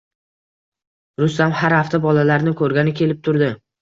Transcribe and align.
Rustam 1.23 1.53
har 1.59 1.75
hafta 1.79 1.99
bolalarni 2.09 2.55
ko`rgani 2.63 2.95
kelib 3.03 3.21
turdi 3.29 3.53